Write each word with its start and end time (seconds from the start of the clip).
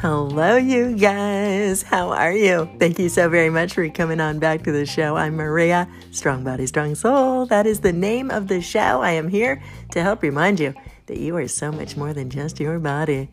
Hello, 0.00 0.56
you 0.56 0.96
guys. 0.96 1.82
How 1.82 2.10
are 2.10 2.32
you? 2.32 2.68
Thank 2.80 2.98
you 2.98 3.08
so 3.08 3.28
very 3.28 3.50
much 3.50 3.74
for 3.74 3.88
coming 3.90 4.20
on 4.20 4.40
back 4.40 4.64
to 4.64 4.72
the 4.72 4.84
show. 4.84 5.14
I'm 5.14 5.36
Maria, 5.36 5.88
Strong 6.10 6.42
Body, 6.42 6.66
Strong 6.66 6.96
Soul. 6.96 7.46
That 7.46 7.66
is 7.66 7.80
the 7.80 7.92
name 7.92 8.32
of 8.32 8.48
the 8.48 8.60
show. 8.60 9.00
I 9.00 9.12
am 9.12 9.28
here 9.28 9.62
to 9.92 10.02
help 10.02 10.22
remind 10.22 10.58
you 10.58 10.74
that 11.06 11.18
you 11.18 11.36
are 11.36 11.46
so 11.46 11.70
much 11.70 11.96
more 11.96 12.12
than 12.12 12.30
just 12.30 12.58
your 12.58 12.80
body. 12.80 13.30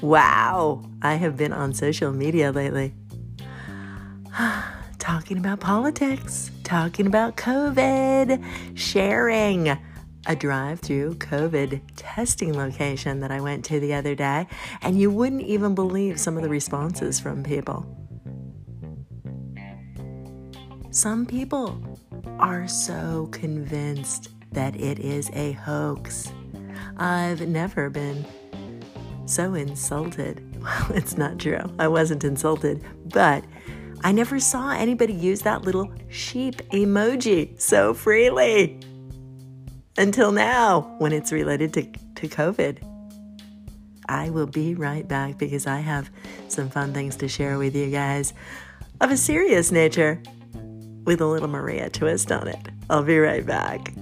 Wow, 0.00 0.82
I 1.00 1.14
have 1.14 1.36
been 1.36 1.52
on 1.52 1.74
social 1.74 2.10
media 2.10 2.50
lately 2.50 2.92
talking 4.98 5.38
about 5.38 5.60
politics, 5.60 6.50
talking 6.64 7.06
about 7.06 7.36
COVID, 7.36 8.44
sharing 8.76 9.78
a 10.28 10.36
drive 10.36 10.78
through 10.80 11.14
COVID 11.14 11.80
testing 11.96 12.54
location 12.54 13.20
that 13.20 13.32
I 13.32 13.40
went 13.40 13.64
to 13.64 13.80
the 13.80 13.94
other 13.94 14.14
day, 14.14 14.46
and 14.82 15.00
you 15.00 15.10
wouldn't 15.10 15.42
even 15.42 15.74
believe 15.74 16.20
some 16.20 16.36
of 16.36 16.42
the 16.42 16.48
responses 16.50 17.18
from 17.18 17.42
people. 17.42 17.86
Some 20.90 21.26
people 21.26 21.80
are 22.38 22.68
so 22.68 23.28
convinced 23.32 24.28
that 24.52 24.76
it 24.76 24.98
is 24.98 25.30
a 25.32 25.52
hoax. 25.52 26.32
I've 26.98 27.48
never 27.48 27.90
been 27.90 28.24
so 29.26 29.54
insulted. 29.54 30.44
Well, 30.58 30.90
it's 30.96 31.16
not 31.16 31.38
true. 31.38 31.60
I 31.78 31.86
wasn't 31.86 32.24
insulted, 32.24 32.84
but 33.12 33.44
I 34.02 34.10
never 34.10 34.40
saw 34.40 34.72
anybody 34.72 35.12
use 35.12 35.42
that 35.42 35.62
little 35.62 35.88
sheep 36.08 36.56
emoji 36.72 37.58
so 37.60 37.94
freely 37.94 38.80
until 39.98 40.30
now 40.30 40.94
when 40.98 41.12
it's 41.12 41.32
related 41.32 41.74
to, 41.74 41.82
to 42.14 42.28
COVID. 42.28 42.78
I 44.08 44.30
will 44.30 44.46
be 44.46 44.74
right 44.74 45.06
back 45.06 45.36
because 45.36 45.66
I 45.66 45.80
have 45.80 46.08
some 46.46 46.70
fun 46.70 46.94
things 46.94 47.16
to 47.16 47.28
share 47.28 47.58
with 47.58 47.76
you 47.76 47.90
guys 47.90 48.32
of 49.00 49.10
a 49.10 49.16
serious 49.16 49.70
nature 49.70 50.22
with 51.04 51.20
a 51.20 51.26
little 51.26 51.48
Maria 51.48 51.90
twist 51.90 52.32
on 52.32 52.48
it. 52.48 52.68
I'll 52.88 53.02
be 53.02 53.18
right 53.18 53.44
back. 53.44 53.92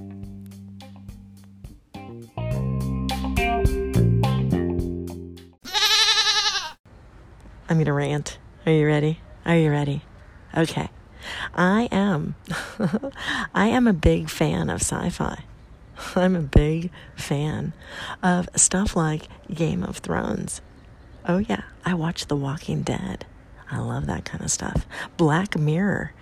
I'm 7.68 7.78
going 7.78 7.86
to 7.86 7.92
rant. 7.92 8.38
Are 8.64 8.72
you 8.72 8.86
ready? 8.86 9.18
Are 9.44 9.56
you 9.56 9.70
ready? 9.70 10.02
Okay. 10.56 10.88
I 11.54 11.88
am. 11.90 12.36
I 13.54 13.66
am 13.68 13.88
a 13.88 13.92
big 13.92 14.30
fan 14.30 14.70
of 14.70 14.82
sci 14.82 15.10
fi. 15.10 15.42
I'm 16.16 16.36
a 16.36 16.40
big 16.40 16.90
fan 17.16 17.72
of 18.22 18.48
stuff 18.56 18.96
like 18.96 19.28
Game 19.52 19.82
of 19.82 19.98
Thrones. 19.98 20.60
Oh, 21.26 21.38
yeah, 21.38 21.62
I 21.84 21.94
watch 21.94 22.26
The 22.26 22.36
Walking 22.36 22.82
Dead. 22.82 23.26
I 23.70 23.78
love 23.78 24.06
that 24.06 24.24
kind 24.24 24.44
of 24.44 24.50
stuff. 24.50 24.86
Black 25.16 25.58
Mirror. 25.58 26.12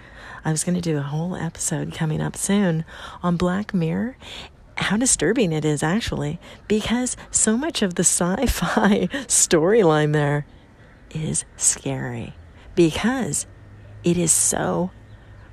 I 0.45 0.51
was 0.51 0.65
going 0.65 0.75
to 0.75 0.81
do 0.81 0.99
a 0.99 1.03
whole 1.03 1.37
episode 1.37 1.93
coming 1.95 2.21
up 2.21 2.37
soon 2.37 2.85
on 3.23 3.37
Black 3.37 3.75
Mirror. 3.75 4.17
How 4.77 4.97
disturbing 4.97 5.53
it 5.53 5.65
is, 5.65 5.83
actually, 5.83 6.41
because 6.69 7.17
so 7.31 7.57
much 7.57 7.83
of 7.83 7.95
the 7.95 8.03
sci 8.03 8.47
fi 8.47 9.07
storyline 9.27 10.13
there 10.13 10.47
is 11.11 11.45
scary 11.57 12.35
because 12.75 13.47
it 14.03 14.19
is 14.19 14.33
so 14.33 14.91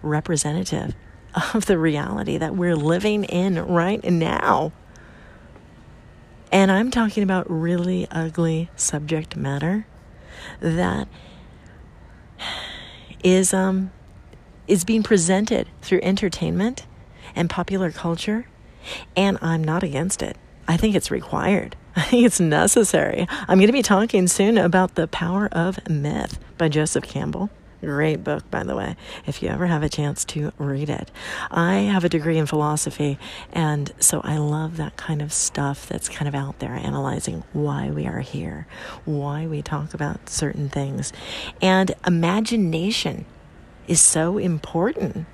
representative 0.02 0.96
of 1.54 1.66
the 1.66 1.78
reality 1.78 2.38
that 2.38 2.56
we're 2.56 2.76
living 2.76 3.24
in 3.24 3.60
right 3.66 4.04
now. 4.04 4.72
And 6.52 6.72
I'm 6.72 6.92
talking 6.92 7.24
about 7.24 7.50
really 7.50 8.08
ugly 8.12 8.70
subject 8.76 9.36
matter 9.36 9.86
that 10.60 11.08
is 13.24 13.54
um 13.54 13.92
is 14.68 14.84
being 14.84 15.04
presented 15.04 15.68
through 15.82 16.00
entertainment 16.02 16.86
and 17.36 17.50
popular 17.50 17.92
culture 17.92 18.48
and 19.16 19.38
I'm 19.42 19.64
not 19.64 19.84
against 19.84 20.22
it. 20.22 20.38
I 20.68 20.78
think 20.78 20.96
it's 20.96 21.12
required. 21.12 21.76
I 21.96 22.02
think 22.02 22.26
it's 22.26 22.40
necessary. 22.40 23.28
I'm 23.30 23.58
going 23.58 23.68
to 23.68 23.74
be 23.74 23.82
talking 23.82 24.28
soon 24.28 24.58
about 24.58 24.96
The 24.96 25.08
Power 25.08 25.50
of 25.52 25.88
Myth 25.90 26.40
by 26.58 26.70
Joseph 26.70 27.04
Campbell. 27.04 27.50
Great 27.82 28.24
book, 28.24 28.50
by 28.52 28.64
the 28.64 28.76
way, 28.76 28.96
if 29.26 29.42
you 29.42 29.50
ever 29.50 29.66
have 29.66 29.82
a 29.82 29.90
chance 29.90 30.24
to 30.26 30.52
read 30.60 30.88
it. 30.88 31.10
I 31.50 31.78
have 31.80 32.04
a 32.04 32.10
degree 32.10 32.38
in 32.38 32.46
philosophy, 32.46 33.18
and 33.52 33.92
so 34.00 34.22
I 34.24 34.38
love 34.38 34.78
that 34.78 34.98
kind 34.98 35.20
of 35.20 35.34
stuff 35.34 35.88
that's 35.88 36.08
kind 36.08 36.28
of 36.28 36.36
out 36.36 36.60
there, 36.60 36.74
analyzing 36.74 37.44
why 37.54 37.90
we 37.90 38.06
are 38.06 38.20
here, 38.20 38.68
why 39.06 39.48
we 39.48 39.64
talk 39.64 39.96
about 39.96 40.30
certain 40.30 40.70
things. 40.70 41.12
And 41.60 41.92
imagination 42.06 43.26
is 43.88 44.00
so 44.00 44.38
important, 44.38 45.26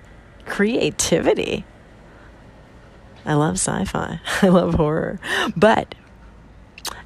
creativity. 0.46 1.66
I 3.25 3.34
love 3.34 3.56
sci 3.56 3.84
fi, 3.84 4.22
I 4.41 4.47
love 4.47 4.75
horror. 4.75 5.19
But 5.58 5.96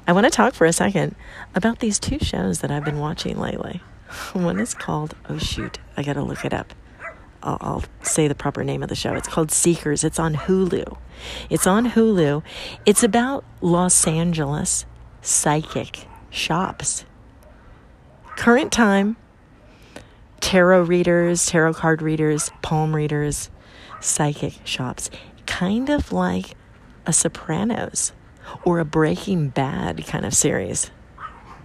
I 0.06 0.12
want 0.12 0.24
to 0.24 0.30
talk 0.30 0.54
for 0.54 0.66
a 0.66 0.72
second 0.72 1.16
about 1.54 1.80
these 1.80 1.98
two 1.98 2.20
shows 2.20 2.60
that 2.60 2.70
I've 2.70 2.84
been 2.84 3.00
watching 3.00 3.38
lately. 3.38 3.80
One 4.32 4.60
is 4.60 4.74
called, 4.74 5.14
oh 5.28 5.38
shoot, 5.38 5.78
I 5.96 6.02
gotta 6.02 6.22
look 6.22 6.44
it 6.44 6.52
up. 6.52 6.74
I'll, 7.42 7.58
I'll, 7.60 7.84
say 8.02 8.28
the 8.28 8.34
proper 8.34 8.62
name 8.62 8.82
of 8.82 8.88
the 8.88 8.94
show. 8.94 9.14
It's 9.14 9.26
called 9.26 9.50
Seekers. 9.50 10.04
It's 10.04 10.18
on 10.18 10.34
Hulu. 10.34 10.96
It's 11.50 11.66
on 11.66 11.90
Hulu. 11.90 12.42
It's 12.86 13.02
about 13.02 13.44
Los 13.60 14.06
Angeles 14.06 14.86
psychic 15.22 16.06
shops. 16.30 17.04
Current 18.36 18.72
time, 18.72 19.16
tarot 20.40 20.82
readers, 20.82 21.46
tarot 21.46 21.74
card 21.74 22.02
readers, 22.02 22.50
palm 22.62 22.94
readers, 22.94 23.50
psychic 24.00 24.54
shops. 24.64 25.10
Kind 25.46 25.90
of 25.90 26.12
like 26.12 26.54
a 27.06 27.12
Sopranos 27.12 28.12
or 28.64 28.78
a 28.78 28.84
Breaking 28.84 29.48
Bad 29.48 30.06
kind 30.06 30.24
of 30.24 30.34
series. 30.34 30.90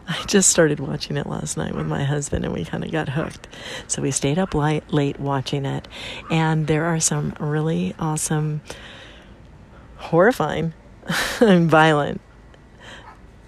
I 0.09 0.23
just 0.25 0.49
started 0.49 0.79
watching 0.79 1.17
it 1.17 1.27
last 1.27 1.57
night 1.57 1.75
with 1.75 1.85
my 1.85 2.03
husband 2.03 2.45
and 2.45 2.53
we 2.53 2.63
kind 2.63 2.83
of 2.83 2.91
got 2.91 3.09
hooked. 3.09 3.47
So 3.87 4.01
we 4.01 4.11
stayed 4.11 4.39
up 4.39 4.53
light, 4.53 4.91
late 4.91 5.19
watching 5.19 5.65
it. 5.65 5.87
And 6.31 6.67
there 6.67 6.85
are 6.85 6.99
some 6.99 7.35
really 7.39 7.93
awesome, 7.99 8.61
horrifying, 9.97 10.73
and 11.41 11.69
violent 11.69 12.21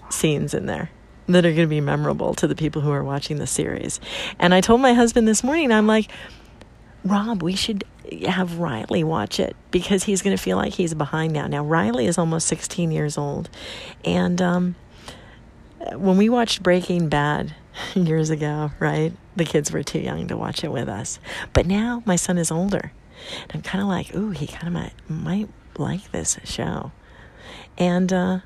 scenes 0.10 0.54
in 0.54 0.66
there 0.66 0.92
that 1.28 1.46
are 1.46 1.52
going 1.52 1.68
to 1.68 1.68
be 1.68 1.82
memorable 1.82 2.34
to 2.34 2.48
the 2.48 2.56
people 2.56 2.82
who 2.82 2.92
are 2.92 3.04
watching 3.04 3.38
the 3.38 3.48
series. 3.48 4.00
And 4.40 4.54
I 4.54 4.62
told 4.62 4.82
my 4.82 4.94
husband 4.94 5.28
this 5.28 5.44
morning, 5.44 5.72
I'm 5.72 5.88
like, 5.88 6.12
Rob, 7.06 7.44
we 7.44 7.56
should 7.56 7.86
have 8.28 8.58
Riley 8.58 9.04
watch 9.04 9.40
it 9.40 9.56
because 9.72 10.04
he's 10.04 10.22
going 10.22 10.36
to 10.36 10.42
feel 10.42 10.58
like 10.58 10.74
he's 10.74 10.94
behind 10.94 11.32
now. 11.32 11.48
Now, 11.48 11.64
Riley 11.64 12.08
is 12.08 12.18
almost 12.18 12.48
16 12.48 12.92
years 12.92 13.18
old. 13.18 13.50
And, 14.04 14.42
um, 14.42 14.76
when 15.94 16.18
we 16.18 16.30
watched 16.30 16.64
Breaking 16.64 17.10
Bad 17.10 17.56
years 17.96 18.30
ago, 18.30 18.72
right? 18.80 19.14
The 19.36 19.46
kids 19.46 19.72
were 19.72 19.84
too 19.84 20.00
young 20.00 20.28
to 20.28 20.38
watch 20.38 20.64
it 20.64 20.72
with 20.72 20.90
us. 20.90 21.20
But 21.54 21.66
now 21.66 22.04
my 22.06 22.16
son 22.16 22.38
is 22.38 22.52
older. 22.52 22.92
And 23.44 23.52
I'm 23.54 23.62
kind 23.62 23.82
of 23.82 23.88
like, 23.88 24.16
ooh, 24.16 24.32
he 24.32 24.48
kind 24.48 24.68
of 24.68 24.74
might, 24.74 24.94
might 25.10 25.50
like 25.78 26.12
this 26.12 26.38
show. 26.44 26.92
And 27.78 28.12
uh, 28.12 28.40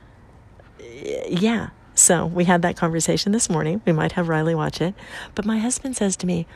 yeah, 1.27 1.69
so 1.95 2.25
we 2.25 2.45
had 2.45 2.61
that 2.63 2.75
conversation 2.75 3.31
this 3.31 3.49
morning. 3.49 3.81
We 3.85 3.91
might 3.91 4.13
have 4.13 4.29
Riley 4.29 4.55
watch 4.55 4.81
it. 4.81 4.95
But 5.35 5.45
my 5.45 5.59
husband 5.59 5.95
says 5.95 6.15
to 6.17 6.27
me, 6.27 6.47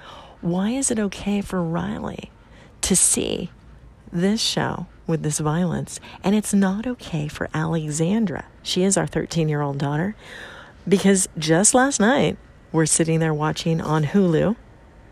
why 0.42 0.70
is 0.70 0.92
it 0.92 1.00
okay 1.00 1.42
for 1.42 1.64
Riley 1.64 2.32
to 2.82 2.96
see 2.96 3.52
this 4.12 4.42
show 4.42 4.88
with 5.06 5.24
this 5.24 5.40
violence? 5.40 6.00
And 6.24 6.36
it's 6.36 6.53
not 6.53 6.85
okay 6.85 7.28
for 7.28 7.50
Alexandra. 7.53 8.46
She 8.64 8.84
is 8.84 8.97
our 8.97 9.08
13 9.08 9.50
year 9.50 9.62
old 9.62 9.78
daughter 9.78 10.16
because 10.87 11.28
just 11.37 11.73
last 11.73 11.99
night, 11.99 12.37
we're 12.72 12.85
sitting 12.85 13.19
there 13.19 13.34
watching 13.34 13.81
on 13.81 14.05
Hulu, 14.05 14.55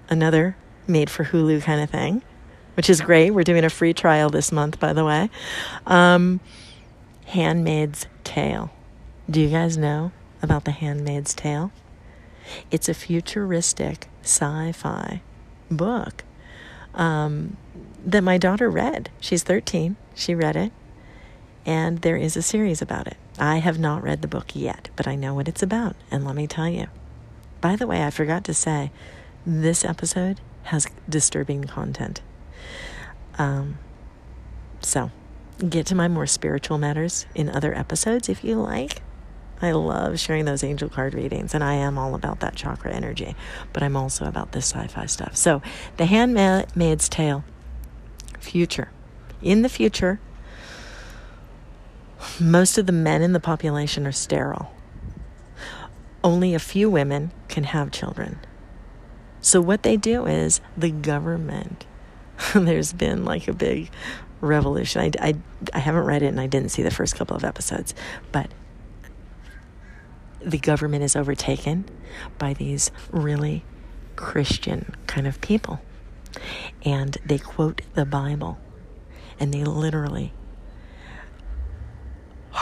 another 0.09 0.55
made 0.87 1.09
for 1.09 1.25
Hulu 1.25 1.61
kind 1.63 1.81
of 1.81 1.89
thing, 1.89 2.21
which 2.75 2.89
is 2.89 3.01
great. 3.01 3.31
We're 3.31 3.43
doing 3.43 3.63
a 3.63 3.69
free 3.69 3.93
trial 3.93 4.29
this 4.29 4.51
month, 4.51 4.79
by 4.79 4.93
the 4.93 5.03
way. 5.03 5.29
Um, 5.85 6.39
Handmaid's 7.27 8.07
Tale. 8.23 8.71
Do 9.29 9.41
you 9.41 9.49
guys 9.49 9.77
know 9.77 10.11
about 10.41 10.65
The 10.65 10.71
Handmaid's 10.71 11.33
Tale? 11.33 11.71
It's 12.69 12.87
a 12.87 12.93
futuristic 12.93 14.07
sci 14.21 14.71
fi 14.73 15.21
book 15.71 16.23
um, 16.93 17.57
that 18.05 18.21
my 18.21 18.37
daughter 18.37 18.69
read. 18.69 19.09
She's 19.19 19.43
13. 19.43 19.95
She 20.13 20.35
read 20.35 20.55
it, 20.55 20.71
and 21.65 22.01
there 22.01 22.17
is 22.17 22.37
a 22.37 22.41
series 22.41 22.81
about 22.81 23.07
it. 23.07 23.17
I 23.37 23.57
have 23.57 23.79
not 23.79 24.03
read 24.03 24.21
the 24.21 24.27
book 24.27 24.55
yet, 24.55 24.89
but 24.95 25.07
I 25.07 25.15
know 25.15 25.33
what 25.33 25.47
it's 25.47 25.63
about, 25.63 25.95
and 26.09 26.25
let 26.25 26.35
me 26.35 26.47
tell 26.47 26.69
you. 26.69 26.87
By 27.61 27.75
the 27.75 27.87
way, 27.87 28.03
I 28.03 28.09
forgot 28.09 28.43
to 28.45 28.53
say, 28.53 28.91
this 29.45 29.83
episode 29.83 30.39
has 30.63 30.87
disturbing 31.07 31.65
content. 31.65 32.21
Um, 33.37 33.77
so, 34.81 35.11
get 35.67 35.85
to 35.87 35.95
my 35.95 36.07
more 36.07 36.27
spiritual 36.27 36.77
matters 36.77 37.25
in 37.35 37.49
other 37.49 37.73
episodes 37.73 38.29
if 38.29 38.43
you 38.43 38.55
like. 38.55 39.01
I 39.61 39.71
love 39.71 40.19
sharing 40.19 40.45
those 40.45 40.63
angel 40.63 40.89
card 40.89 41.13
readings, 41.13 41.53
and 41.53 41.63
I 41.63 41.73
am 41.73 41.97
all 41.97 42.15
about 42.15 42.39
that 42.41 42.55
chakra 42.55 42.93
energy, 42.93 43.35
but 43.73 43.83
I'm 43.83 43.95
also 43.95 44.25
about 44.25 44.51
this 44.51 44.65
sci 44.65 44.87
fi 44.87 45.05
stuff. 45.05 45.35
So, 45.35 45.61
The 45.97 46.05
Handmaid's 46.05 47.09
Tale, 47.09 47.43
future. 48.39 48.89
In 49.41 49.61
the 49.61 49.69
future, 49.69 50.19
most 52.39 52.77
of 52.77 52.85
the 52.85 52.91
men 52.91 53.21
in 53.21 53.33
the 53.33 53.39
population 53.39 54.05
are 54.07 54.11
sterile. 54.11 54.71
Only 56.23 56.53
a 56.53 56.59
few 56.59 56.89
women 56.89 57.31
can 57.47 57.65
have 57.65 57.91
children. 57.91 58.39
So, 59.41 59.61
what 59.61 59.83
they 59.83 59.95
do 59.95 60.25
is 60.25 60.59
the 60.75 60.89
government, 60.89 61.85
there's 62.55 62.93
been 62.93 63.25
like 63.25 63.47
a 63.47 63.53
big 63.53 63.91
revolution. 64.41 65.01
I, 65.01 65.29
I, 65.29 65.35
I 65.73 65.79
haven't 65.79 66.05
read 66.05 66.23
it 66.23 66.27
and 66.27 66.39
I 66.39 66.47
didn't 66.47 66.69
see 66.69 66.81
the 66.81 66.91
first 66.91 67.15
couple 67.15 67.35
of 67.35 67.43
episodes, 67.43 67.93
but 68.31 68.49
the 70.39 70.57
government 70.57 71.03
is 71.03 71.15
overtaken 71.15 71.85
by 72.37 72.53
these 72.53 72.91
really 73.11 73.63
Christian 74.15 74.95
kind 75.07 75.27
of 75.27 75.41
people. 75.41 75.79
And 76.83 77.17
they 77.25 77.37
quote 77.37 77.81
the 77.93 78.05
Bible 78.05 78.57
and 79.39 79.53
they 79.53 79.63
literally 79.63 80.33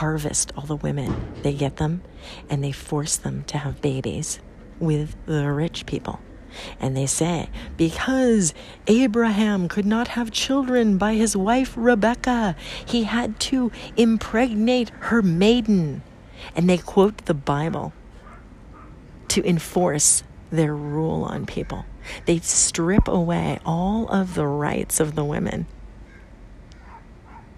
harvest 0.03 0.51
all 0.57 0.65
the 0.65 0.75
women. 0.75 1.15
They 1.43 1.53
get 1.53 1.77
them 1.77 2.01
and 2.49 2.61
they 2.61 2.73
force 2.73 3.15
them 3.15 3.45
to 3.45 3.57
have 3.57 3.81
babies 3.81 4.37
with 4.77 5.15
the 5.25 5.49
rich 5.49 5.85
people. 5.85 6.19
And 6.77 6.95
they 6.95 7.05
say, 7.05 7.49
because 7.77 8.53
Abraham 8.87 9.69
could 9.69 9.85
not 9.85 10.09
have 10.09 10.29
children 10.29 10.97
by 10.97 11.13
his 11.13 11.37
wife 11.37 11.73
Rebecca, 11.77 12.57
he 12.85 13.05
had 13.05 13.39
to 13.51 13.71
impregnate 13.95 14.89
her 15.07 15.21
maiden. 15.21 16.03
And 16.53 16.69
they 16.69 16.79
quote 16.79 17.23
the 17.23 17.33
Bible 17.33 17.93
to 19.29 19.47
enforce 19.47 20.23
their 20.51 20.75
rule 20.75 21.23
on 21.23 21.45
people. 21.45 21.85
They 22.25 22.39
strip 22.39 23.07
away 23.07 23.57
all 23.65 24.09
of 24.09 24.35
the 24.35 24.47
rights 24.47 24.99
of 24.99 25.15
the 25.15 25.23
women. 25.23 25.65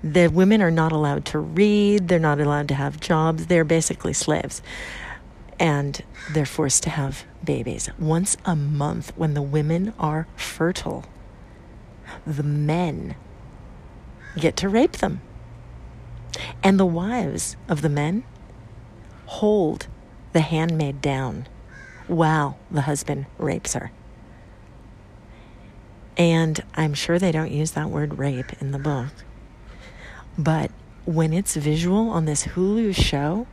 The 0.05 0.27
women 0.27 0.61
are 0.61 0.69
not 0.69 0.91
allowed 0.91 1.25
to 1.25 1.39
read, 1.39 2.09
they're 2.09 2.19
not 2.19 2.39
allowed 2.39 2.67
to 2.67 2.75
have 2.75 2.99
jobs, 2.99 3.47
they're 3.47 3.63
basically 3.63 4.13
slaves 4.13 4.61
and 5.59 6.03
they're 6.31 6.45
forced 6.45 6.83
to 6.83 6.91
have 6.91 7.25
babies 7.43 7.89
once 7.97 8.37
a 8.45 8.55
month 8.55 9.11
when 9.15 9.33
the 9.33 9.41
women 9.41 9.93
are 9.97 10.27
fertile. 10.35 11.05
The 12.25 12.43
men 12.43 13.15
get 14.37 14.55
to 14.57 14.69
rape 14.69 14.93
them. 14.93 15.21
And 16.63 16.79
the 16.79 16.85
wives 16.85 17.55
of 17.67 17.81
the 17.81 17.89
men 17.89 18.25
hold 19.25 19.87
the 20.33 20.41
handmaid 20.41 21.01
down 21.01 21.47
while 22.07 22.59
the 22.69 22.81
husband 22.81 23.25
rapes 23.39 23.73
her. 23.73 23.91
And 26.15 26.63
I'm 26.75 26.93
sure 26.93 27.17
they 27.17 27.31
don't 27.31 27.51
use 27.51 27.71
that 27.71 27.89
word 27.89 28.19
rape 28.19 28.61
in 28.61 28.71
the 28.71 28.79
book. 28.79 29.09
But 30.37 30.71
when 31.05 31.33
it's 31.33 31.55
visual 31.55 32.09
on 32.09 32.25
this 32.25 32.47
Hulu 32.47 32.95
show, 32.95 33.47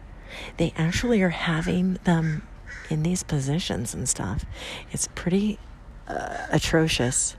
they 0.57 0.73
actually 0.77 1.23
are 1.23 1.29
having 1.31 1.95
them 2.05 2.47
in 2.89 3.03
these 3.03 3.23
positions 3.23 3.95
and 3.95 4.09
stuff. 4.09 4.45
It's 4.91 5.09
pretty 5.15 5.59
uh, 6.09 6.47
atrocious. 6.51 7.37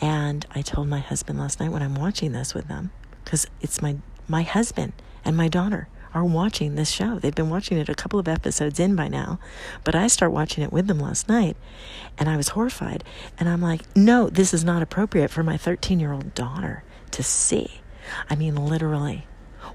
And 0.00 0.46
I 0.54 0.62
told 0.62 0.88
my 0.88 0.98
husband 0.98 1.38
last 1.38 1.60
night 1.60 1.70
when 1.72 1.82
I'm 1.82 1.94
watching 1.94 2.32
this 2.32 2.54
with 2.54 2.68
them, 2.68 2.90
because 3.24 3.46
it's 3.60 3.80
my 3.80 3.96
my 4.28 4.42
husband 4.42 4.92
and 5.24 5.36
my 5.36 5.48
daughter 5.48 5.88
are 6.12 6.24
watching 6.24 6.74
this 6.74 6.90
show. 6.90 7.18
They've 7.18 7.34
been 7.34 7.50
watching 7.50 7.78
it 7.78 7.88
a 7.88 7.94
couple 7.94 8.18
of 8.18 8.28
episodes 8.28 8.80
in 8.80 8.96
by 8.96 9.08
now, 9.08 9.38
but 9.84 9.94
I 9.94 10.08
start 10.08 10.32
watching 10.32 10.64
it 10.64 10.72
with 10.72 10.86
them 10.86 10.98
last 10.98 11.28
night, 11.28 11.56
and 12.18 12.28
I 12.28 12.36
was 12.36 12.48
horrified. 12.48 13.04
And 13.38 13.48
I'm 13.48 13.62
like, 13.62 13.82
no, 13.96 14.28
this 14.28 14.52
is 14.52 14.64
not 14.64 14.82
appropriate 14.82 15.30
for 15.30 15.42
my 15.42 15.56
13 15.56 16.00
year 16.00 16.12
old 16.12 16.34
daughter 16.34 16.84
to 17.12 17.22
see. 17.22 17.80
I 18.28 18.34
mean, 18.36 18.56
literally, 18.56 19.26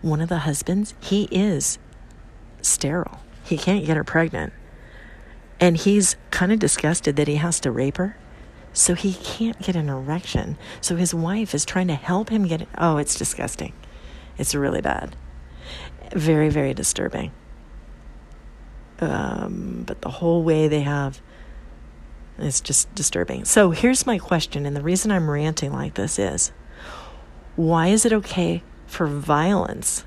one 0.02 0.22
of 0.22 0.30
the 0.30 0.40
husbands, 0.40 0.94
he 1.00 1.24
is 1.32 1.78
sterile. 2.62 3.20
He 3.44 3.58
can't 3.58 3.86
get 3.86 3.98
her 3.98 4.04
pregnant. 4.04 4.54
And 5.60 5.78
he's 5.78 6.16
kind 6.32 6.52
of 6.52 6.60
disgusted 6.60 7.16
that 7.16 7.28
he 7.28 7.36
has 7.36 7.60
to 7.62 7.72
rape 7.72 7.98
her. 7.98 8.18
So 8.74 8.94
he 8.94 9.14
can't 9.14 9.60
get 9.62 9.76
an 9.76 9.88
erection. 9.88 10.58
So 10.82 10.98
his 10.98 11.14
wife 11.14 11.56
is 11.56 11.64
trying 11.64 11.88
to 11.88 11.96
help 11.96 12.30
him 12.30 12.46
get 12.46 12.62
it. 12.62 12.68
Oh, 12.78 12.98
it's 12.98 13.16
disgusting. 13.16 13.72
It's 14.38 14.54
really 14.54 14.82
bad. 14.82 15.16
Very, 16.12 16.50
very 16.50 16.74
disturbing. 16.74 17.32
Um, 19.00 19.84
but 19.88 20.02
the 20.02 20.10
whole 20.10 20.44
way 20.44 20.68
they 20.68 20.82
have 20.82 21.22
is 22.38 22.60
just 22.60 22.94
disturbing. 22.96 23.46
So 23.46 23.72
here's 23.72 24.06
my 24.06 24.18
question, 24.18 24.66
and 24.66 24.76
the 24.76 24.82
reason 24.82 25.12
I'm 25.12 25.30
ranting 25.30 25.72
like 25.72 25.94
this 25.94 26.20
is 26.20 26.52
why 27.56 27.88
is 27.88 28.06
it 28.06 28.14
okay 28.14 28.64
for 28.88 29.08
violence 29.08 30.04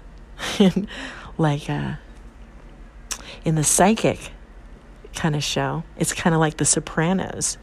like 1.39 1.69
uh, 1.69 1.95
in 3.45 3.55
the 3.55 3.65
psychic 3.65 4.33
kind 5.15 5.35
of 5.35 5.43
show, 5.43 5.83
it's 5.97 6.13
kind 6.13 6.35
of 6.35 6.41
like 6.41 6.57
The 6.57 6.65
Sopranos 6.65 7.59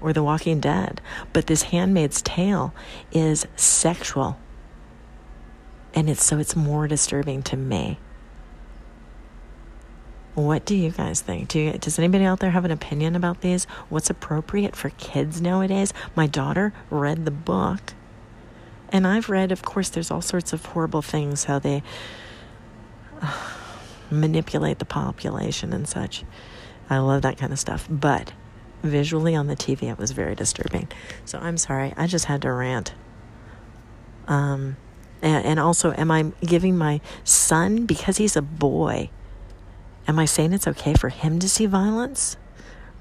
or 0.00 0.12
The 0.12 0.22
Walking 0.22 0.60
Dead. 0.60 1.00
But 1.32 1.46
this 1.46 1.64
Handmaid's 1.64 2.22
Tale 2.22 2.74
is 3.12 3.46
sexual. 3.56 4.38
And 5.94 6.10
it's 6.10 6.24
so 6.24 6.38
it's 6.38 6.56
more 6.56 6.86
disturbing 6.86 7.42
to 7.44 7.56
me. 7.56 7.98
What 10.34 10.64
do 10.64 10.76
you 10.76 10.90
guys 10.90 11.20
think? 11.20 11.48
Do 11.48 11.58
you, 11.58 11.72
does 11.72 11.98
anybody 11.98 12.24
out 12.24 12.38
there 12.38 12.50
have 12.50 12.64
an 12.64 12.70
opinion 12.70 13.16
about 13.16 13.40
these? 13.40 13.64
What's 13.88 14.08
appropriate 14.08 14.76
for 14.76 14.90
kids 14.90 15.40
nowadays? 15.40 15.92
My 16.14 16.28
daughter 16.28 16.72
read 16.90 17.24
the 17.24 17.32
book. 17.32 17.94
And 18.90 19.06
I've 19.06 19.28
read, 19.28 19.52
of 19.52 19.62
course, 19.62 19.88
there's 19.88 20.10
all 20.10 20.22
sorts 20.22 20.52
of 20.52 20.64
horrible 20.66 21.02
things, 21.02 21.44
how 21.44 21.58
they. 21.58 21.82
Uh, 23.20 23.54
manipulate 24.10 24.78
the 24.78 24.84
population 24.84 25.72
and 25.72 25.88
such. 25.88 26.24
I 26.88 26.98
love 26.98 27.22
that 27.22 27.38
kind 27.38 27.52
of 27.52 27.58
stuff. 27.58 27.86
But 27.90 28.32
visually 28.82 29.34
on 29.34 29.46
the 29.46 29.56
TV, 29.56 29.84
it 29.84 29.98
was 29.98 30.12
very 30.12 30.34
disturbing. 30.34 30.88
So 31.24 31.38
I'm 31.38 31.58
sorry. 31.58 31.92
I 31.96 32.06
just 32.06 32.26
had 32.26 32.42
to 32.42 32.52
rant. 32.52 32.94
Um, 34.26 34.76
and, 35.22 35.44
and 35.44 35.60
also, 35.60 35.92
am 35.92 36.10
I 36.10 36.32
giving 36.40 36.76
my 36.76 37.00
son, 37.24 37.86
because 37.86 38.18
he's 38.18 38.36
a 38.36 38.42
boy, 38.42 39.10
am 40.06 40.18
I 40.18 40.26
saying 40.26 40.52
it's 40.52 40.68
okay 40.68 40.94
for 40.94 41.08
him 41.08 41.38
to 41.40 41.48
see 41.48 41.66
violence 41.66 42.36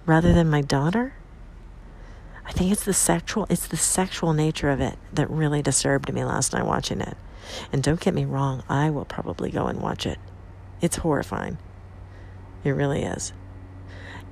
rather 0.05 0.33
than 0.33 0.49
my 0.49 0.61
daughter? 0.61 1.13
I 2.47 2.51
think 2.51 2.71
it's 2.71 2.85
the 2.85 2.93
sexual 2.93 3.45
it's 3.49 3.67
the 3.67 3.77
sexual 3.77 4.33
nature 4.33 4.69
of 4.69 4.81
it 4.81 4.97
that 5.13 5.29
really 5.29 5.61
disturbed 5.61 6.11
me 6.11 6.23
last 6.23 6.53
night 6.53 6.65
watching 6.65 7.01
it. 7.01 7.17
And 7.71 7.83
don't 7.83 7.99
get 7.99 8.13
me 8.13 8.25
wrong, 8.25 8.63
I 8.67 8.89
will 8.89 9.05
probably 9.05 9.51
go 9.51 9.67
and 9.67 9.79
watch 9.79 10.05
it 10.05 10.17
it's 10.81 10.97
horrifying. 10.97 11.57
It 12.63 12.71
really 12.71 13.03
is. 13.03 13.33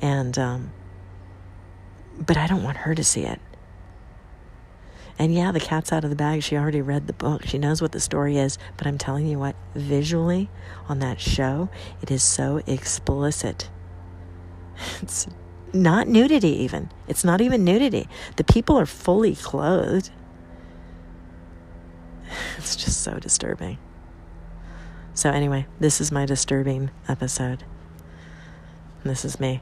And, 0.01 0.38
um, 0.38 0.72
but 2.17 2.38
I 2.38 2.48
don't 2.48 2.63
want 2.63 2.77
her 2.77 2.95
to 2.95 3.03
see 3.03 3.24
it. 3.24 3.39
And 5.17 5.34
yeah, 5.34 5.53
the 5.53 5.62
cat's 5.62 5.93
out 5.93 6.03
of 6.03 6.10
the 6.10 6.15
bag. 6.15 6.43
She 6.43 6.57
already 6.57 6.81
read 6.81 7.07
the 7.07 7.13
book. 7.13 7.45
She 7.45 7.57
knows 7.57 7.81
what 7.81 7.93
the 7.93 8.01
story 8.01 8.38
is. 8.38 8.57
But 8.75 8.86
I'm 8.86 8.98
telling 8.98 9.27
you 9.27 9.39
what, 9.39 9.55
visually 9.74 10.50
on 10.89 11.00
that 11.00 11.22
show, 11.22 11.69
it 12.01 12.12
is 12.12 12.24
so 12.24 12.62
explicit. 12.67 13.69
It's 15.01 15.25
not 15.75 16.08
nudity, 16.08 16.50
even. 16.63 16.89
It's 17.08 17.24
not 17.24 17.41
even 17.41 17.63
nudity. 17.63 18.08
The 18.38 18.44
people 18.44 18.77
are 18.79 18.86
fully 18.86 19.36
clothed. 19.36 20.10
It's 22.58 22.75
just 22.75 23.01
so 23.01 23.20
disturbing. 23.20 23.77
So, 25.13 25.29
anyway, 25.29 25.67
this 25.79 26.01
is 26.01 26.12
my 26.12 26.25
disturbing 26.25 26.89
episode. 27.08 27.63
This 29.03 29.24
is 29.24 29.39
me. 29.39 29.62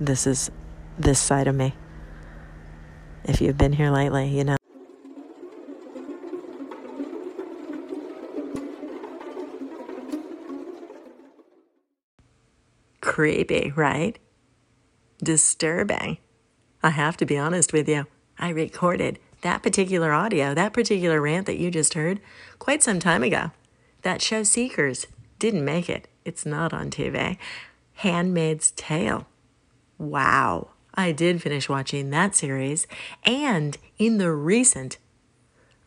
This 0.00 0.26
is 0.26 0.50
this 0.98 1.18
side 1.18 1.48
of 1.48 1.56
me. 1.56 1.74
If 3.24 3.40
you've 3.40 3.58
been 3.58 3.72
here 3.72 3.90
lately, 3.90 4.28
you 4.28 4.44
know. 4.44 4.56
Creepy, 13.00 13.72
right? 13.74 14.18
Disturbing. 15.22 16.18
I 16.82 16.90
have 16.90 17.16
to 17.18 17.26
be 17.26 17.38
honest 17.38 17.72
with 17.72 17.88
you. 17.88 18.06
I 18.38 18.50
recorded 18.50 19.18
that 19.42 19.62
particular 19.62 20.12
audio, 20.12 20.54
that 20.54 20.72
particular 20.72 21.20
rant 21.20 21.46
that 21.46 21.58
you 21.58 21.70
just 21.70 21.94
heard, 21.94 22.20
quite 22.58 22.82
some 22.82 22.98
time 22.98 23.22
ago. 23.22 23.52
That 24.02 24.20
show 24.20 24.42
Seekers 24.42 25.06
didn't 25.38 25.64
make 25.64 25.88
it. 25.88 26.08
It's 26.24 26.44
not 26.44 26.72
on 26.72 26.90
TV. 26.90 27.38
Handmaid's 27.94 28.72
Tale. 28.72 29.26
Wow. 29.98 30.70
I 30.94 31.12
did 31.12 31.42
finish 31.42 31.68
watching 31.68 32.10
that 32.10 32.34
series. 32.34 32.86
And 33.24 33.78
in 33.98 34.18
the 34.18 34.32
recent 34.32 34.98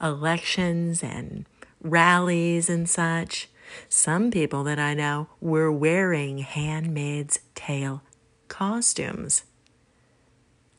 elections 0.01 1.03
and 1.03 1.45
rallies 1.81 2.69
and 2.69 2.89
such. 2.89 3.49
Some 3.89 4.31
people 4.31 4.63
that 4.63 4.79
I 4.79 4.93
know 4.93 5.27
were 5.41 5.71
wearing 5.71 6.39
Handmaid's 6.39 7.39
Tale 7.55 8.01
costumes 8.47 9.43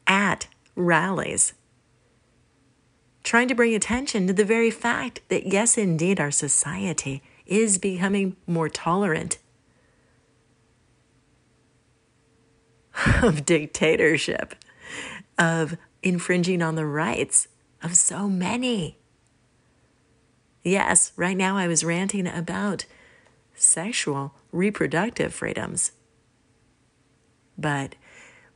at 0.06 0.48
rallies, 0.74 1.52
trying 3.22 3.48
to 3.48 3.54
bring 3.54 3.74
attention 3.74 4.26
to 4.26 4.32
the 4.32 4.44
very 4.44 4.70
fact 4.70 5.20
that, 5.28 5.46
yes, 5.46 5.76
indeed, 5.76 6.18
our 6.18 6.30
society 6.30 7.22
is 7.46 7.78
becoming 7.78 8.36
more 8.46 8.68
tolerant 8.68 9.38
of 13.22 13.44
dictatorship, 13.44 14.54
of 15.38 15.76
infringing 16.02 16.62
on 16.62 16.74
the 16.74 16.86
rights 16.86 17.48
of 17.82 17.96
so 17.96 18.28
many. 18.28 18.98
Yes, 20.62 21.12
right 21.16 21.36
now 21.36 21.56
I 21.56 21.68
was 21.68 21.84
ranting 21.84 22.26
about 22.26 22.84
sexual 23.54 24.34
reproductive 24.52 25.32
freedoms. 25.32 25.92
But 27.58 27.96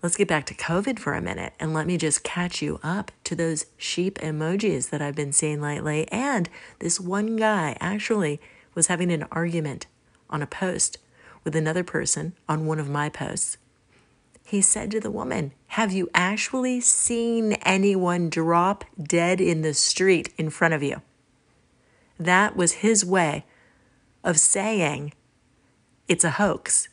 let's 0.03 0.17
get 0.17 0.29
back 0.29 0.47
to 0.47 0.55
COVID 0.55 0.99
for 0.99 1.15
a 1.15 1.21
minute 1.21 1.53
and 1.59 1.75
let 1.75 1.87
me 1.87 1.97
just 1.97 2.23
catch 2.23 2.63
you 2.63 2.79
up 2.83 3.11
to 3.25 3.35
those 3.35 3.67
sheep 3.77 4.19
emojis 4.21 4.91
that 4.91 5.03
I've 5.03 5.17
been 5.17 5.33
seeing 5.33 5.61
lately. 5.61 6.07
And 6.13 6.49
this 6.79 7.01
one 7.01 7.37
guy 7.37 7.77
actually 7.81 8.41
was 8.75 8.87
having 8.87 9.11
an 9.11 9.27
argument 9.33 9.87
on 10.31 10.41
a 10.41 10.47
post 10.47 10.99
with 11.45 11.57
another 11.57 11.85
person 11.85 12.35
on 12.49 12.67
one 12.67 12.79
of 12.79 12.89
my 12.89 13.09
posts. 13.09 13.59
He 14.45 14.61
said 14.61 14.91
to 14.91 15.01
the 15.01 15.11
woman, 15.11 15.53
Have 15.69 15.93
you 15.93 16.11
actually 16.15 16.81
seen 16.81 17.55
anyone 17.65 18.29
drop 18.29 18.85
dead 19.03 19.41
in 19.41 19.63
the 19.63 19.75
street 19.75 20.33
in 20.37 20.51
front 20.51 20.75
of 20.75 20.83
you? 20.83 21.03
That 22.19 22.57
was 22.57 22.73
his 22.73 23.05
way 23.05 23.45
of 24.23 24.39
saying 24.39 25.13
it's 26.07 26.25
a 26.25 26.33
hoax. 26.33 26.89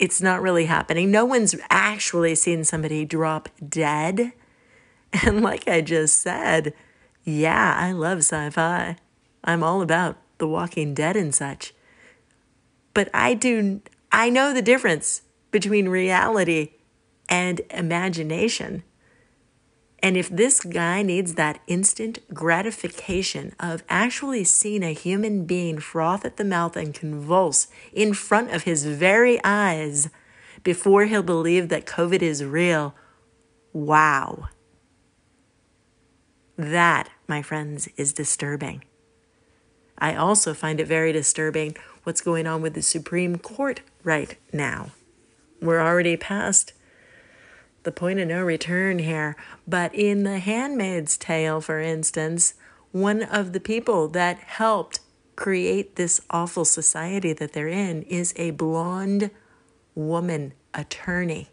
It's 0.00 0.22
not 0.22 0.40
really 0.40 0.64
happening. 0.64 1.10
No 1.10 1.26
one's 1.26 1.54
actually 1.68 2.34
seen 2.34 2.64
somebody 2.64 3.04
drop 3.04 3.48
dead. 3.66 4.32
And 5.26 5.42
like 5.42 5.66
I 5.66 5.80
just 5.80 6.20
said, 6.20 6.72
yeah, 7.24 7.74
I 7.76 7.90
love 7.90 8.18
sci 8.18 8.50
fi. 8.50 8.96
I'm 9.42 9.64
all 9.64 9.82
about 9.82 10.18
The 10.38 10.46
Walking 10.46 10.94
Dead 10.94 11.16
and 11.16 11.34
such. 11.34 11.74
But 12.94 13.10
I 13.12 13.34
do, 13.34 13.80
I 14.12 14.30
know 14.30 14.54
the 14.54 14.62
difference 14.62 15.22
between 15.50 15.88
reality 15.88 16.74
and 17.28 17.60
imagination. 17.70 18.84
And 20.02 20.16
if 20.16 20.30
this 20.30 20.60
guy 20.60 21.02
needs 21.02 21.34
that 21.34 21.60
instant 21.66 22.20
gratification 22.32 23.54
of 23.60 23.82
actually 23.88 24.44
seeing 24.44 24.82
a 24.82 24.94
human 24.94 25.44
being 25.44 25.78
froth 25.78 26.24
at 26.24 26.38
the 26.38 26.44
mouth 26.44 26.74
and 26.74 26.94
convulse 26.94 27.68
in 27.92 28.14
front 28.14 28.50
of 28.50 28.62
his 28.62 28.86
very 28.86 29.38
eyes 29.44 30.08
before 30.62 31.04
he'll 31.04 31.22
believe 31.22 31.68
that 31.68 31.86
COVID 31.86 32.22
is 32.22 32.44
real, 32.44 32.94
wow. 33.72 34.48
That, 36.56 37.10
my 37.28 37.42
friends, 37.42 37.88
is 37.96 38.12
disturbing. 38.12 38.84
I 39.98 40.14
also 40.14 40.54
find 40.54 40.80
it 40.80 40.86
very 40.86 41.12
disturbing 41.12 41.76
what's 42.04 42.22
going 42.22 42.46
on 42.46 42.62
with 42.62 42.74
the 42.74 42.82
Supreme 42.82 43.36
Court 43.36 43.82
right 44.02 44.36
now. 44.52 44.90
We're 45.60 45.80
already 45.80 46.16
past 46.16 46.72
the 47.82 47.92
point 47.92 48.18
of 48.20 48.28
no 48.28 48.42
return 48.42 48.98
here. 48.98 49.36
But 49.66 49.94
in 49.94 50.24
The 50.24 50.38
Handmaid's 50.38 51.16
Tale, 51.16 51.60
for 51.60 51.80
instance, 51.80 52.54
one 52.92 53.22
of 53.22 53.52
the 53.52 53.60
people 53.60 54.08
that 54.08 54.38
helped 54.38 55.00
create 55.36 55.96
this 55.96 56.20
awful 56.30 56.64
society 56.64 57.32
that 57.32 57.52
they're 57.52 57.68
in 57.68 58.02
is 58.02 58.34
a 58.36 58.50
blonde 58.50 59.30
woman 59.94 60.52
attorney. 60.74 61.48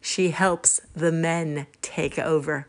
She 0.00 0.30
helps 0.30 0.80
the 0.94 1.12
men 1.12 1.66
take 1.82 2.18
over. 2.18 2.68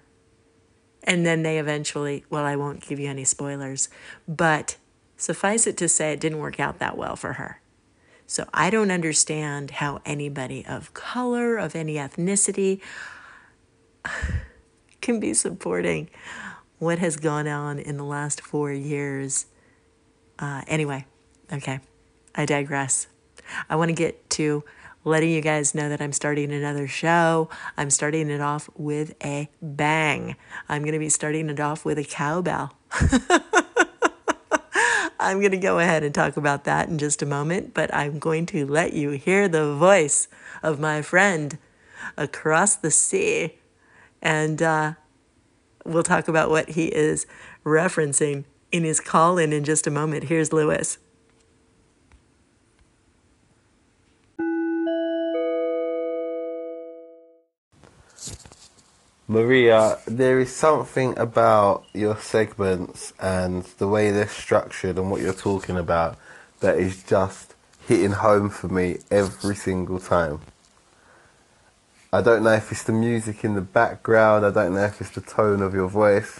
And 1.03 1.25
then 1.25 1.43
they 1.43 1.59
eventually, 1.59 2.25
well, 2.29 2.43
I 2.43 2.55
won't 2.55 2.81
give 2.81 2.99
you 2.99 3.09
any 3.09 3.23
spoilers, 3.23 3.89
but 4.27 4.75
suffice 5.15 5.65
it 5.65 5.77
to 5.77 5.87
say, 5.87 6.11
it 6.11 6.19
didn't 6.19 6.39
work 6.39 6.59
out 6.59 6.79
that 6.79 6.97
well 6.97 7.15
for 7.15 7.33
her. 7.33 7.61
So 8.29 8.45
I 8.53 8.69
don't 8.69 8.91
understand 8.91 9.71
how 9.71 10.01
anybody 10.05 10.63
of 10.63 10.93
color, 10.93 11.57
of 11.57 11.75
any 11.75 11.95
ethnicity, 11.95 12.79
can 15.01 15.19
be 15.19 15.33
supporting 15.33 16.11
what 16.77 16.99
has 16.99 17.15
gone 17.15 17.47
on 17.47 17.79
in 17.79 17.97
the 17.97 18.03
last 18.03 18.41
four 18.41 18.71
years. 18.71 19.47
Uh, 20.37 20.61
anyway, 20.67 21.07
okay, 21.51 21.79
I 22.35 22.45
digress. 22.45 23.07
I 23.67 23.75
want 23.77 23.89
to 23.89 23.95
get 23.95 24.29
to 24.31 24.63
letting 25.03 25.31
you 25.31 25.41
guys 25.41 25.73
know 25.73 25.89
that 25.89 25.99
I'm 25.99 26.13
starting 26.13 26.53
another 26.53 26.87
show. 26.87 27.49
I'm 27.77 27.89
starting 27.89 28.29
it 28.29 28.41
off 28.41 28.69
with 28.75 29.15
a 29.23 29.49
bang. 29.59 30.35
I'm 30.69 30.83
going 30.83 30.93
to 30.93 30.99
be 30.99 31.09
starting 31.09 31.49
it 31.49 31.59
off 31.59 31.83
with 31.83 31.97
a 31.97 32.03
cowbell. 32.03 32.75
I'm 35.19 35.39
going 35.39 35.51
to 35.51 35.57
go 35.57 35.79
ahead 35.79 36.03
and 36.03 36.15
talk 36.15 36.37
about 36.37 36.63
that 36.63 36.87
in 36.87 36.97
just 36.97 37.21
a 37.21 37.25
moment, 37.25 37.73
but 37.73 37.93
I'm 37.93 38.19
going 38.19 38.45
to 38.47 38.65
let 38.65 38.93
you 38.93 39.11
hear 39.11 39.49
the 39.49 39.75
voice 39.75 40.29
of 40.63 40.79
my 40.79 41.01
friend 41.01 41.57
across 42.15 42.75
the 42.75 42.89
sea. 42.89 43.55
And 44.21 44.61
uh, 44.61 44.93
we'll 45.85 46.03
talk 46.03 46.29
about 46.29 46.49
what 46.49 46.69
he 46.69 46.85
is 46.85 47.25
referencing 47.65 48.45
in 48.71 48.83
his 48.83 49.01
call 49.01 49.37
in 49.37 49.51
in 49.51 49.65
just 49.65 49.87
a 49.87 49.91
moment. 49.91 50.25
Here's 50.25 50.53
Lewis. 50.53 50.99
Maria, 59.29 59.99
there 60.07 60.39
is 60.39 60.55
something 60.55 61.15
about 61.15 61.85
your 61.93 62.17
segments 62.17 63.13
and 63.19 63.63
the 63.77 63.87
way 63.87 64.09
they're 64.09 64.27
structured 64.27 64.97
and 64.97 65.11
what 65.11 65.21
you're 65.21 65.33
talking 65.33 65.77
about 65.77 66.17
that 66.61 66.79
is 66.79 67.03
just 67.03 67.53
hitting 67.87 68.13
home 68.13 68.49
for 68.49 68.69
me 68.69 68.97
every 69.11 69.55
single 69.55 69.99
time. 69.99 70.39
I 72.11 72.23
don't 72.23 72.41
know 72.41 72.53
if 72.53 72.71
it's 72.71 72.81
the 72.81 72.91
music 72.91 73.43
in 73.43 73.53
the 73.53 73.61
background, 73.61 74.47
I 74.47 74.49
don't 74.49 74.73
know 74.73 74.85
if 74.85 74.99
it's 74.99 75.11
the 75.11 75.21
tone 75.21 75.61
of 75.61 75.75
your 75.75 75.89
voice. 75.89 76.39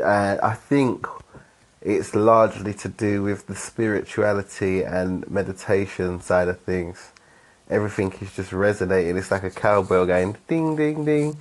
Uh, 0.00 0.36
I 0.40 0.54
think 0.54 1.04
it's 1.82 2.14
largely 2.14 2.74
to 2.74 2.88
do 2.88 3.24
with 3.24 3.48
the 3.48 3.56
spirituality 3.56 4.84
and 4.84 5.28
meditation 5.28 6.20
side 6.20 6.46
of 6.46 6.60
things. 6.60 7.10
Everything 7.68 8.14
is 8.20 8.36
just 8.36 8.52
resonating. 8.52 9.16
It's 9.16 9.32
like 9.32 9.42
a 9.42 9.50
cowbell 9.50 10.06
going 10.06 10.36
ding, 10.46 10.76
ding, 10.76 11.04
ding 11.04 11.36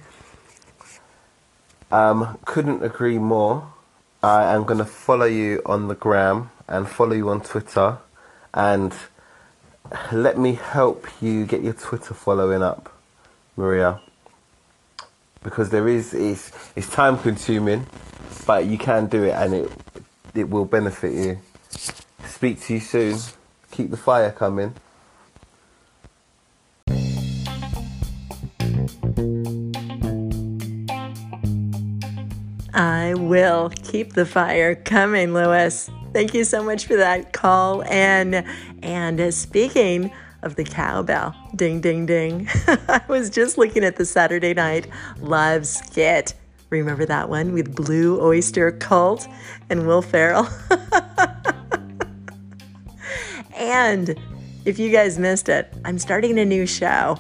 um, 1.92 2.38
couldn't 2.46 2.84
agree 2.84 3.18
more. 3.18 3.72
I 4.24 4.54
am 4.54 4.64
going 4.66 4.80
to 4.80 4.86
follow 4.86 5.26
you 5.26 5.62
on 5.66 5.88
the 5.88 5.96
gram 5.96 6.50
and 6.68 6.88
follow 6.88 7.14
you 7.14 7.30
on 7.30 7.42
Twitter 7.42 8.00
and 8.54 8.94
let 10.12 10.38
me 10.38 10.54
help 10.54 11.08
you 11.22 11.46
get 11.46 11.62
your 11.62 11.74
Twitter 11.74 12.14
following 12.14 12.62
up, 12.62 12.94
Maria. 13.56 14.02
Because 15.44 15.70
there 15.70 15.88
is 15.88 16.14
it's, 16.14 16.52
it's 16.76 16.90
time 16.90 17.18
consuming, 17.18 17.86
but 18.46 18.66
you 18.66 18.78
can 18.78 19.08
do 19.08 19.24
it 19.24 19.32
and 19.32 19.54
it 19.54 19.72
it 20.36 20.50
will 20.50 20.66
benefit 20.66 21.14
you. 21.14 21.40
Speak 22.26 22.62
to 22.62 22.74
you 22.76 22.80
soon. 22.80 23.18
Keep 23.72 23.92
the 23.92 23.98
fire 23.98 24.32
coming. 24.32 24.74
I 32.78 33.16
will 33.16 33.72
keep 33.82 34.14
the 34.14 34.24
fire 34.24 34.76
coming, 34.76 35.34
Lewis. 35.34 35.90
Thank 36.14 36.36
you 36.36 36.44
so 36.44 36.64
much 36.64 36.86
for 36.86 36.96
that 36.96 37.34
call. 37.34 37.82
And 37.86 38.46
and 38.84 39.34
speaking 39.34 40.12
of 40.44 40.58
the 40.58 40.64
cowbell, 40.64 41.34
ding 41.56 41.82
ding 41.82 42.06
ding. 42.06 42.48
I 42.68 43.02
was 43.08 43.32
just 43.32 43.58
looking 43.58 43.84
at 43.84 43.96
the 43.96 44.06
Saturday 44.06 44.54
night 44.54 44.86
live 45.18 45.66
skit. 45.66 46.36
Remember 46.70 47.04
that 47.08 47.30
one 47.30 47.52
with 47.52 47.76
Blue 47.76 48.22
Oyster 48.22 48.70
Cult 48.74 49.28
and 49.72 49.88
Will 49.88 50.04
Ferrell? 50.04 50.48
and 53.56 54.16
if 54.66 54.78
you 54.78 54.92
guys 54.92 55.18
missed 55.18 55.50
it, 55.50 55.74
I'm 55.84 55.98
starting 55.98 56.38
a 56.38 56.46
new 56.46 56.68
show. 56.68 57.18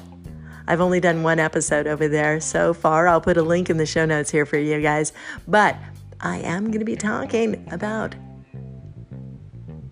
I've 0.67 0.81
only 0.81 0.99
done 0.99 1.23
one 1.23 1.39
episode 1.39 1.87
over 1.87 2.07
there 2.07 2.39
so 2.39 2.73
far. 2.73 3.07
I'll 3.07 3.21
put 3.21 3.37
a 3.37 3.41
link 3.41 3.69
in 3.69 3.77
the 3.77 3.85
show 3.85 4.05
notes 4.05 4.29
here 4.29 4.45
for 4.45 4.57
you 4.57 4.81
guys. 4.81 5.13
But 5.47 5.77
I 6.19 6.37
am 6.39 6.65
going 6.65 6.79
to 6.79 6.85
be 6.85 6.95
talking 6.95 7.67
about 7.71 8.15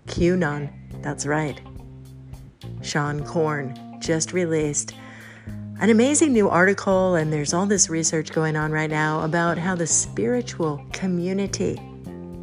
QAnon. 0.06 0.70
That's 1.02 1.26
right. 1.26 1.60
Seane 2.82 3.24
Corn 3.24 3.98
just 4.00 4.32
released 4.32 4.92
an 5.78 5.90
amazing 5.90 6.32
new 6.32 6.48
article, 6.48 7.16
and 7.16 7.32
there's 7.32 7.52
all 7.52 7.66
this 7.66 7.90
research 7.90 8.32
going 8.32 8.56
on 8.56 8.72
right 8.72 8.88
now 8.88 9.22
about 9.22 9.58
how 9.58 9.74
the 9.74 9.86
spiritual 9.86 10.82
community 10.92 11.78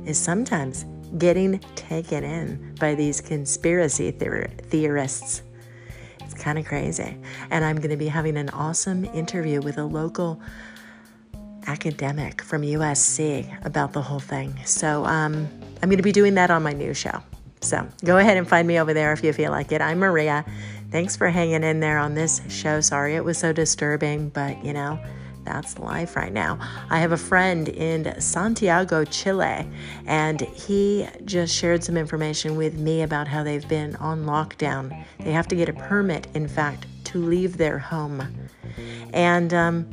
is 0.06 0.20
sometimes 0.20 0.86
getting 1.18 1.60
taken 1.76 2.24
in 2.24 2.76
by 2.80 2.94
these 2.94 3.22
conspiracy 3.22 4.12
theor- 4.12 4.56
theorists. 4.66 5.42
It's 6.24 6.34
kind 6.34 6.58
of 6.58 6.66
crazy. 6.66 7.18
And 7.50 7.66
I'm 7.66 7.78
going 7.78 7.90
to 7.90 7.98
be 7.98 8.08
having 8.08 8.38
an 8.38 8.50
awesome 8.50 9.06
interview 9.06 9.62
with 9.62 9.78
a 9.78 9.84
local 9.84 10.42
academic 11.68 12.42
from 12.42 12.62
USC 12.62 13.66
about 13.66 13.94
the 13.94 14.02
whole 14.02 14.20
thing. 14.20 14.58
So 14.66 15.06
um, 15.06 15.48
I'm 15.82 15.90
going 15.90 15.98
to 15.98 16.04
be 16.04 16.12
doing 16.12 16.36
that 16.36 16.52
on 16.52 16.64
my 16.64 16.74
new 16.74 16.94
show. 16.94 17.22
So 17.62 17.88
go 18.04 18.18
ahead 18.18 18.38
and 18.38 18.48
find 18.48 18.68
me 18.68 18.80
over 18.80 18.94
there 18.94 19.14
if 19.14 19.24
you 19.24 19.32
feel 19.32 19.52
like 19.52 19.72
it. 19.72 19.82
I'm 19.82 20.00
Maria. 20.00 20.46
Thanks 20.92 21.16
for 21.16 21.30
hanging 21.30 21.64
in 21.64 21.80
there 21.80 21.98
on 21.98 22.14
this 22.14 22.42
show. 22.50 22.82
Sorry 22.82 23.16
it 23.16 23.24
was 23.24 23.38
so 23.38 23.54
disturbing, 23.54 24.30
but 24.30 24.64
you 24.64 24.74
know, 24.74 25.00
that's 25.44 25.80
life 25.80 26.16
right 26.16 26.32
now. 26.32 26.60
I 26.90 27.00
have 27.00 27.12
a 27.12 27.18
friend 27.18 27.70
in 27.70 28.20
Santiago, 28.20 29.06
Chile, 29.06 29.68
and 30.06 30.42
he 30.42 31.08
just 31.26 31.56
shared 31.56 31.84
some 31.84 31.98
information 31.98 32.56
with 32.56 32.78
me 32.78 33.02
about 33.02 33.28
how 33.28 33.44
they've 33.44 33.68
been 33.68 33.96
on 33.98 34.26
lockdown. 34.26 35.06
They 35.20 35.32
have 35.32 35.48
to 35.50 35.56
get 35.56 35.70
a 35.70 35.74
permit, 35.74 36.28
in 36.34 36.48
fact, 36.48 36.86
to 37.06 37.18
leave 37.18 37.58
their 37.58 37.80
home. 37.80 38.26
And 39.14 39.54
um, 39.54 39.88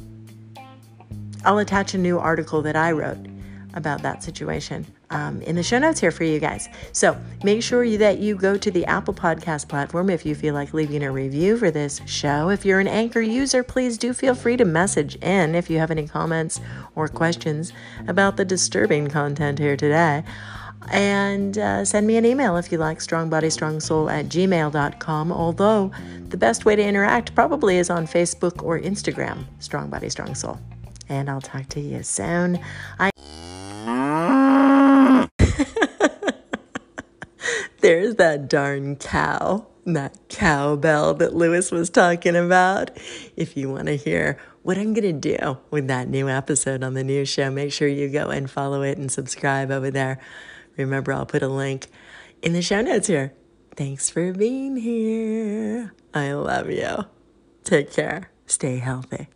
I'll 1.44 1.58
attach 1.58 1.94
a 1.94 1.98
new 1.98 2.18
article 2.18 2.62
that 2.62 2.76
I 2.76 2.92
wrote 2.92 3.26
about 3.74 4.02
that 4.02 4.22
situation 4.22 4.86
um, 5.10 5.42
in 5.42 5.56
the 5.56 5.62
show 5.62 5.78
notes 5.78 6.00
here 6.00 6.10
for 6.10 6.24
you 6.24 6.38
guys. 6.38 6.68
So 6.92 7.16
make 7.42 7.62
sure 7.62 7.84
you, 7.84 7.98
that 7.98 8.18
you 8.18 8.36
go 8.36 8.56
to 8.56 8.70
the 8.70 8.86
Apple 8.86 9.14
Podcast 9.14 9.68
platform 9.68 10.08
if 10.08 10.24
you 10.24 10.34
feel 10.34 10.54
like 10.54 10.72
leaving 10.72 11.02
a 11.02 11.10
review 11.10 11.56
for 11.56 11.70
this 11.70 12.00
show. 12.06 12.48
If 12.48 12.64
you're 12.64 12.80
an 12.80 12.88
Anchor 12.88 13.20
user, 13.20 13.62
please 13.62 13.98
do 13.98 14.12
feel 14.12 14.34
free 14.34 14.56
to 14.56 14.64
message 14.64 15.16
in 15.16 15.54
if 15.54 15.68
you 15.68 15.78
have 15.78 15.90
any 15.90 16.06
comments 16.06 16.60
or 16.94 17.08
questions 17.08 17.72
about 18.06 18.36
the 18.36 18.44
disturbing 18.44 19.08
content 19.08 19.58
here 19.58 19.76
today. 19.76 20.22
And 20.90 21.58
uh, 21.58 21.84
send 21.84 22.06
me 22.06 22.16
an 22.16 22.24
email 22.24 22.56
if 22.56 22.72
you 22.72 22.78
like, 22.78 22.98
strongbodystrongsoul 22.98 24.10
at 24.10 24.26
gmail.com. 24.26 25.32
Although 25.32 25.90
the 26.28 26.36
best 26.36 26.64
way 26.64 26.74
to 26.74 26.82
interact 26.82 27.34
probably 27.34 27.76
is 27.76 27.90
on 27.90 28.06
Facebook 28.06 28.62
or 28.62 28.80
Instagram, 28.80 29.44
Strong 29.58 29.90
Body 29.90 30.08
Strong 30.08 30.36
Soul. 30.36 30.58
And 31.08 31.28
I'll 31.28 31.40
talk 31.40 31.68
to 31.70 31.80
you 31.80 32.02
soon. 32.02 32.60
I 32.98 33.10
There's 37.90 38.14
that 38.14 38.48
darn 38.48 38.94
cow, 38.94 39.66
that 39.84 40.16
cowbell 40.28 41.14
that 41.14 41.34
Lewis 41.34 41.72
was 41.72 41.90
talking 41.90 42.36
about. 42.36 42.92
If 43.34 43.56
you 43.56 43.68
want 43.68 43.86
to 43.86 43.96
hear 43.96 44.38
what 44.62 44.78
I'm 44.78 44.94
going 44.94 45.20
to 45.20 45.36
do 45.36 45.58
with 45.72 45.88
that 45.88 46.06
new 46.06 46.28
episode 46.28 46.84
on 46.84 46.94
the 46.94 47.02
new 47.02 47.24
show, 47.24 47.50
make 47.50 47.72
sure 47.72 47.88
you 47.88 48.08
go 48.08 48.28
and 48.28 48.48
follow 48.48 48.82
it 48.82 48.96
and 48.96 49.10
subscribe 49.10 49.72
over 49.72 49.90
there. 49.90 50.20
Remember, 50.76 51.12
I'll 51.12 51.26
put 51.26 51.42
a 51.42 51.48
link 51.48 51.88
in 52.42 52.52
the 52.52 52.62
show 52.62 52.80
notes 52.80 53.08
here. 53.08 53.34
Thanks 53.74 54.08
for 54.08 54.32
being 54.32 54.76
here. 54.76 55.92
I 56.14 56.30
love 56.34 56.70
you. 56.70 57.06
Take 57.64 57.92
care. 57.92 58.30
Stay 58.46 58.76
healthy. 58.76 59.26